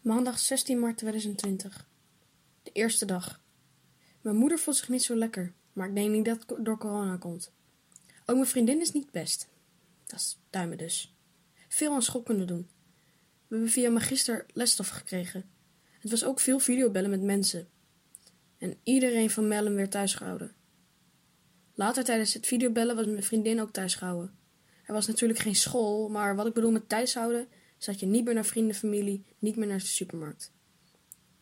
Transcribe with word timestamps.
Maandag 0.00 0.38
16 0.38 0.78
maart 0.78 0.96
2020. 0.96 1.86
De 2.62 2.70
eerste 2.72 3.04
dag. 3.04 3.40
Mijn 4.20 4.36
moeder 4.36 4.58
voelt 4.58 4.76
zich 4.76 4.88
niet 4.88 5.02
zo 5.02 5.16
lekker, 5.16 5.52
maar 5.72 5.88
ik 5.88 5.94
denk 5.94 6.10
niet 6.10 6.24
dat 6.24 6.44
het 6.46 6.64
door 6.64 6.78
corona 6.78 7.16
komt. 7.16 7.52
Ook 8.26 8.36
mijn 8.36 8.46
vriendin 8.46 8.80
is 8.80 8.92
niet 8.92 9.10
best. 9.10 9.48
Dat 10.06 10.20
is 10.20 10.38
duimen 10.50 10.78
dus. 10.78 11.14
Veel 11.68 11.92
aan 11.92 12.02
school 12.02 12.22
kunnen 12.22 12.46
doen. 12.46 12.68
We 13.46 13.54
hebben 13.54 13.70
via 13.70 13.90
magister 13.90 14.46
lesstof 14.52 14.88
gekregen. 14.88 15.50
Het 15.98 16.10
was 16.10 16.24
ook 16.24 16.40
veel 16.40 16.58
videobellen 16.58 17.10
met 17.10 17.22
mensen. 17.22 17.68
En 18.58 18.78
iedereen 18.82 19.30
van 19.30 19.48
Mellem 19.48 19.74
werd 19.74 19.90
thuisgehouden. 19.90 20.54
Later 21.74 22.04
tijdens 22.04 22.34
het 22.34 22.46
videobellen 22.46 22.96
was 22.96 23.06
mijn 23.06 23.22
vriendin 23.22 23.60
ook 23.60 23.72
thuisgehouden. 23.72 24.34
Er 24.84 24.92
was 24.92 25.06
natuurlijk 25.06 25.40
geen 25.40 25.56
school, 25.56 26.08
maar 26.08 26.36
wat 26.36 26.46
ik 26.46 26.54
bedoel 26.54 26.70
met 26.70 26.88
thuishouden 26.88 27.48
zat 27.82 28.00
je 28.00 28.06
niet 28.06 28.24
meer 28.24 28.34
naar 28.34 28.44
vrienden, 28.44 28.76
familie, 28.76 29.24
niet 29.38 29.56
meer 29.56 29.66
naar 29.66 29.78
de 29.78 29.84
supermarkt. 29.84 30.52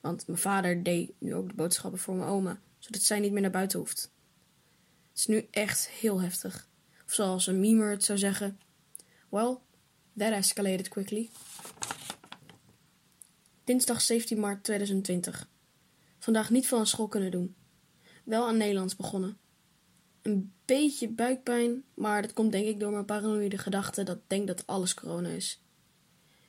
Want 0.01 0.27
mijn 0.27 0.39
vader 0.39 0.83
deed 0.83 1.13
nu 1.19 1.35
ook 1.35 1.49
de 1.49 1.55
boodschappen 1.55 2.01
voor 2.01 2.15
mijn 2.15 2.29
oma, 2.29 2.61
zodat 2.79 3.03
zij 3.03 3.21
niet 3.21 3.33
meer 3.33 3.43
naar 3.43 3.51
buiten 3.51 3.79
hoeft. 3.79 4.11
Het 5.09 5.19
is 5.19 5.27
nu 5.27 5.47
echt 5.51 5.89
heel 5.89 6.21
heftig. 6.21 6.69
Of 7.07 7.13
zoals 7.13 7.47
een 7.47 7.61
memer 7.61 7.91
het 7.91 8.05
zou 8.05 8.19
zeggen. 8.19 8.61
Well, 9.29 9.57
that 10.17 10.33
escalated 10.33 10.89
quickly. 10.89 11.31
Dinsdag 13.65 14.01
17 14.01 14.41
maart 14.41 14.65
2020. 14.65 15.49
Vandaag 16.19 16.51
niet 16.51 16.67
veel 16.67 16.79
aan 16.79 16.87
school 16.87 17.09
kunnen 17.09 17.31
doen. 17.31 17.55
Wel 18.25 18.47
aan 18.47 18.57
Nederlands 18.57 18.97
begonnen. 18.97 19.39
Een 20.23 20.53
beetje 20.65 21.09
buikpijn, 21.09 21.85
maar 21.95 22.23
dat 22.23 22.33
komt 22.33 22.53
denk 22.53 22.67
ik 22.67 22.81
door 22.81 22.93
mijn 22.93 23.05
paranoïde 23.05 23.59
gedachte 23.59 24.03
dat 24.03 24.19
denk 24.27 24.47
dat 24.47 24.67
alles 24.67 24.95
corona 24.95 25.29
is. 25.29 25.63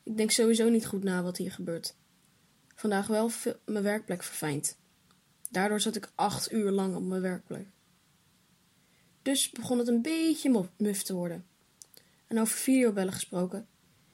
Ik 0.10 0.18
denk 0.18 0.32
sowieso 0.32 0.70
niet 0.70 0.86
goed 0.86 1.04
na 1.04 1.24
wat 1.24 1.38
hier 1.38 1.52
gebeurt. 1.52 1.96
Vandaag 2.76 3.08
wel 3.08 3.32
mijn 3.66 3.84
werkplek 3.84 4.24
verfijnd. 4.24 4.78
Daardoor 5.50 5.80
zat 5.80 5.96
ik 5.96 6.12
acht 6.16 6.52
uur 6.52 6.72
lang 6.72 6.96
op 6.96 7.04
mijn 7.04 7.22
werkplek. 7.22 7.68
Dus 9.22 9.50
begon 9.50 9.78
het 9.78 9.88
een 9.88 10.02
beetje 10.02 10.70
muf 10.78 11.04
te 11.04 11.14
worden. 11.14 11.46
En 12.28 12.40
over 12.40 12.58
videobellen 12.58 13.14
gesproken. 13.14 13.68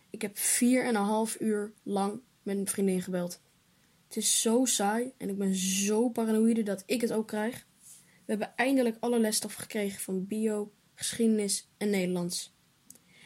Ik 0.10 0.22
heb 0.22 0.38
vier 0.38 0.84
en 0.84 0.96
een 0.96 1.02
half 1.02 1.40
uur 1.40 1.74
lang 1.84 2.22
met 2.44 2.58
een 2.58 2.68
vriendin 2.68 3.02
gebeld. 3.02 3.42
Het 4.08 4.18
is 4.18 4.42
zo 4.42 4.66
saai 4.66 5.14
en 5.18 5.30
ik 5.30 5.38
ben 5.38 5.56
zo 5.56 6.10
paranoïde 6.10 6.64
dat 6.64 6.84
ik 6.86 7.02
het 7.02 7.12
ook 7.12 7.28
krijg. 7.28 7.66
We 8.26 8.32
hebben 8.32 8.54
eindelijk 8.56 8.98
alle 9.00 9.20
lesstof 9.20 9.54
gekregen 9.54 10.02
van 10.02 10.28
bio, 10.28 10.72
geschiedenis 10.94 11.70
en 11.78 11.90
Nederlands. 11.90 12.54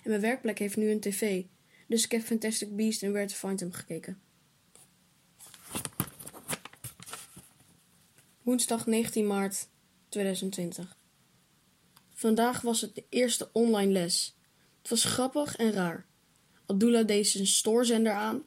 En 0.04 0.10
mijn 0.10 0.22
werkplek 0.22 0.60
heeft 0.60 0.78
nu 0.78 0.92
een 0.92 1.00
tv, 1.00 1.44
dus 1.90 2.04
ik 2.04 2.12
heb 2.12 2.22
Fantastic 2.22 2.76
Beast 2.76 3.04
en 3.04 3.12
Where 3.12 3.28
to 3.28 3.34
Find 3.34 3.58
Them 3.58 3.72
gekeken. 3.72 4.22
Woensdag 8.42 8.86
19 8.86 9.28
maart 9.28 9.68
2020. 10.10 10.98
Vandaag 12.14 12.62
was 12.62 12.82
het 12.82 12.96
de 12.96 13.06
eerste 13.10 13.50
online 13.52 13.92
les. 13.92 14.38
Het 14.78 14.90
was 14.90 15.04
grappig 15.04 15.56
en 15.56 15.72
raar. 15.72 16.06
Abdullah 16.66 17.08
deed 17.08 17.28
zijn 17.28 17.48
stoorzender 17.48 18.14
aan 18.14 18.44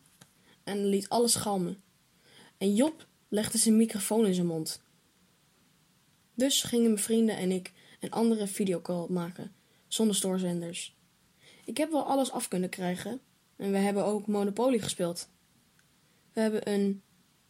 en 0.65 0.85
liet 0.87 1.09
alles 1.09 1.35
galmen. 1.35 1.83
En 2.59 2.75
Job 2.75 3.07
legde 3.29 3.59
zijn 3.59 3.77
microfoon 3.77 4.27
in 4.27 4.35
zijn 4.35 4.47
mond. 4.47 4.83
Dus 6.35 6.63
gingen 6.63 6.91
mijn 6.91 7.03
vrienden 7.03 7.37
en 7.37 7.51
ik 7.51 7.73
een 8.01 8.11
andere 8.11 8.47
videocall 8.47 9.07
maken, 9.09 9.55
zonder 9.89 10.17
stoorzenders. 10.17 10.97
Ik 11.65 11.77
heb 11.77 11.91
wel 11.91 12.07
alles 12.07 12.31
af 12.31 12.49
kunnen 12.49 12.69
krijgen, 12.69 13.21
en 13.57 13.71
we 13.71 13.79
hebben 13.79 14.05
ook 14.05 14.27
Monopoly 14.27 14.79
gespeeld. 14.79 15.29
We 16.33 16.41
hebben 16.41 16.71
een 16.73 17.03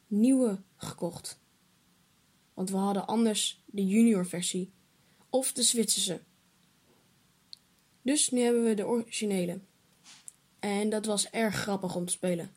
nieuwe 0.07 0.63
gekocht. 0.77 1.41
Want 2.55 2.71
we 2.71 2.77
hadden 2.77 3.07
anders 3.07 3.63
de 3.67 3.87
junior 3.87 4.27
versie. 4.27 4.73
Of 5.31 5.53
de 5.53 5.63
Zwitserse. 5.63 6.21
Dus 8.03 8.31
nu 8.31 8.41
hebben 8.41 8.65
we 8.65 8.75
de 8.75 8.87
originele. 8.87 9.61
En 10.59 10.91
dat 10.91 11.07
was 11.07 11.31
erg 11.31 11.55
grappig 11.55 11.95
om 11.95 12.07
te 12.07 12.13
spelen. 12.13 12.51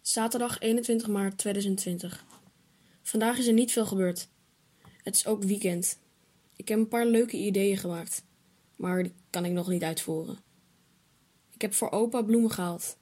Zaterdag 0.00 0.60
21 0.60 1.08
maart 1.08 1.38
2020. 1.38 2.24
Vandaag 3.02 3.38
is 3.38 3.46
er 3.46 3.52
niet 3.52 3.72
veel 3.72 3.86
gebeurd. 3.86 4.28
Het 5.02 5.14
is 5.14 5.26
ook 5.26 5.42
weekend. 5.42 5.98
Ik 6.56 6.68
heb 6.68 6.78
een 6.78 6.88
paar 6.88 7.06
leuke 7.06 7.36
ideeën 7.36 7.76
gemaakt 7.76 8.26
maar 8.78 9.06
kan 9.30 9.44
ik 9.44 9.52
nog 9.52 9.68
niet 9.68 9.82
uitvoeren. 9.82 10.38
Ik 11.54 11.60
heb 11.60 11.74
voor 11.74 11.90
opa 11.90 12.22
bloemen 12.22 12.50
gehaald. 12.50 12.96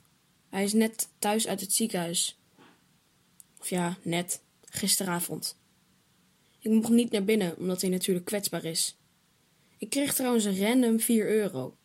Hij 0.48 0.64
is 0.64 0.72
net 0.72 1.08
thuis 1.18 1.46
uit 1.46 1.60
het 1.60 1.72
ziekenhuis. 1.72 2.38
Of 3.60 3.68
ja, 3.68 3.96
net, 4.02 4.42
gisteravond. 4.64 5.58
Ik 6.58 6.70
mocht 6.70 6.88
niet 6.88 7.10
naar 7.10 7.24
binnen, 7.24 7.56
omdat 7.58 7.80
hij 7.80 7.90
natuurlijk 7.90 8.26
kwetsbaar 8.26 8.64
is. 8.64 8.96
Ik 9.78 9.90
kreeg 9.90 10.14
trouwens 10.14 10.44
een 10.44 10.58
random 10.58 11.00
4 11.00 11.28
euro. 11.28 11.76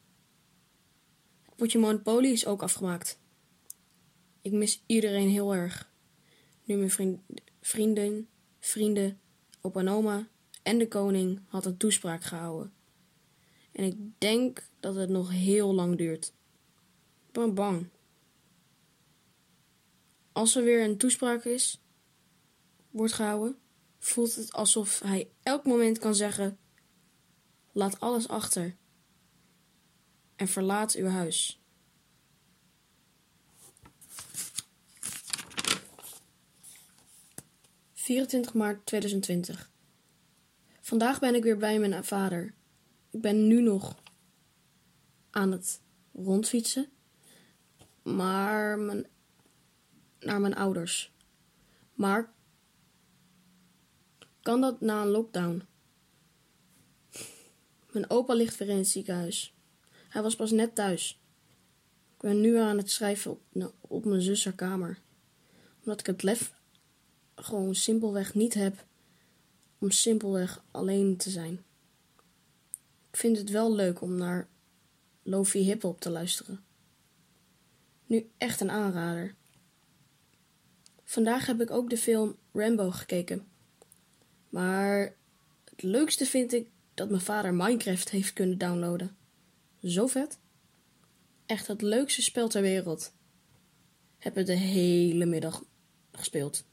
Het 1.45 1.55
potje 1.55 1.79
Monopoly 1.79 2.27
is 2.27 2.45
ook 2.45 2.63
afgemaakt. 2.63 3.19
Ik 4.41 4.51
mis 4.51 4.83
iedereen 4.85 5.29
heel 5.29 5.53
erg. 5.53 5.91
Nu 6.63 6.75
mijn 6.75 6.91
vriend, 6.91 7.19
vrienden, 7.61 8.27
vrienden, 8.59 9.19
opa 9.61 9.79
en 9.79 9.89
oma 9.89 10.27
en 10.63 10.77
de 10.77 10.87
koning 10.87 11.39
had 11.47 11.65
een 11.65 11.77
toespraak 11.77 12.23
gehouden. 12.23 12.73
En 13.71 13.83
ik 13.83 13.95
denk 14.17 14.63
dat 14.79 14.95
het 14.95 15.09
nog 15.09 15.31
heel 15.31 15.73
lang 15.73 15.97
duurt. 15.97 16.33
Ik 17.27 17.31
ben 17.31 17.53
bang. 17.53 17.87
Als 20.31 20.55
er 20.55 20.63
weer 20.63 20.83
een 20.83 20.97
toespraak 20.97 21.43
is, 21.43 21.81
wordt 22.89 23.13
gehouden, 23.13 23.57
voelt 23.99 24.35
het 24.35 24.53
alsof 24.53 24.99
hij 24.99 25.29
elk 25.43 25.65
moment 25.65 25.99
kan 25.99 26.15
zeggen: 26.15 26.57
Laat 27.71 27.99
alles 27.99 28.27
achter 28.27 28.75
en 30.35 30.47
verlaat 30.47 30.95
uw 30.95 31.07
huis. 31.07 31.55
...24 37.95 38.53
maart 38.53 38.85
2020. 38.85 39.71
Vandaag 40.81 41.19
ben 41.19 41.35
ik 41.35 41.43
weer 41.43 41.57
bij 41.57 41.79
mijn 41.79 42.03
vader. 42.03 42.53
Ik 43.11 43.21
ben 43.21 43.47
nu 43.47 43.61
nog 43.61 43.95
aan 45.29 45.51
het 45.51 45.81
rondfietsen. 46.13 46.89
Maar 48.01 48.79
mijn, 48.79 49.05
naar 50.19 50.41
mijn 50.41 50.55
ouders. 50.55 51.13
Maar 51.93 52.33
kan 54.41 54.61
dat 54.61 54.81
na 54.81 55.01
een 55.01 55.07
lockdown? 55.07 55.63
Mijn 57.91 58.09
opa 58.09 58.33
ligt 58.33 58.57
weer 58.57 58.69
in 58.69 58.77
het 58.77 58.87
ziekenhuis. 58.87 59.55
Hij 60.09 60.21
was 60.21 60.35
pas 60.35 60.51
net 60.51 60.75
thuis. 60.75 61.21
Ik 62.13 62.21
ben 62.21 62.41
nu 62.41 62.57
aan 62.57 62.77
het 62.77 62.91
schrijven 62.91 63.31
op, 63.31 63.73
op 63.81 64.05
mijn 64.05 64.21
zus 64.21 64.55
kamer. 64.55 64.99
Omdat 65.79 65.99
ik 65.99 66.05
het 66.05 66.23
lef 66.23 66.53
gewoon 67.35 67.75
simpelweg 67.75 68.33
niet 68.33 68.53
heb 68.53 68.85
om 69.79 69.91
simpelweg 69.91 70.63
alleen 70.71 71.17
te 71.17 71.29
zijn. 71.29 71.63
Vind 73.11 73.37
het 73.37 73.49
wel 73.49 73.73
leuk 73.75 74.01
om 74.01 74.15
naar 74.15 74.49
Lofi 75.23 75.59
hip-hop 75.59 75.99
te 76.01 76.09
luisteren. 76.09 76.63
Nu 78.05 78.29
echt 78.37 78.61
een 78.61 78.71
aanrader. 78.71 79.35
Vandaag 81.03 81.45
heb 81.45 81.61
ik 81.61 81.71
ook 81.71 81.89
de 81.89 81.97
film 81.97 82.37
Rambo 82.53 82.91
gekeken. 82.91 83.47
Maar 84.49 85.15
het 85.65 85.81
leukste 85.83 86.25
vind 86.25 86.53
ik 86.53 86.67
dat 86.93 87.09
mijn 87.09 87.21
vader 87.21 87.53
Minecraft 87.53 88.09
heeft 88.09 88.33
kunnen 88.33 88.57
downloaden. 88.57 89.15
Zo 89.83 90.07
vet. 90.07 90.39
Echt 91.45 91.67
het 91.67 91.81
leukste 91.81 92.21
spel 92.21 92.47
ter 92.47 92.61
wereld. 92.61 93.13
Heb 94.17 94.35
het 94.35 94.47
de 94.47 94.53
hele 94.53 95.25
middag 95.25 95.63
gespeeld. 96.11 96.65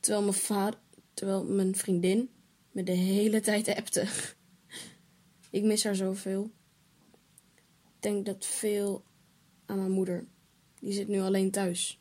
Terwijl 0.00 0.24
mijn, 0.24 0.36
vader, 0.36 0.80
terwijl 1.14 1.44
mijn 1.44 1.76
vriendin 1.76 2.30
me 2.70 2.82
de 2.82 2.92
hele 2.92 3.40
tijd 3.50 3.68
appte. 3.68 4.06
Ik 5.56 5.62
mis 5.64 5.84
haar 5.84 5.94
zoveel. 5.94 6.50
Ik 7.54 8.02
denk 8.02 8.26
dat 8.26 8.46
veel 8.46 9.04
aan 9.66 9.78
mijn 9.78 9.90
moeder. 9.90 10.26
Die 10.80 10.92
zit 10.92 11.08
nu 11.08 11.20
alleen 11.20 11.50
thuis. 11.50 12.00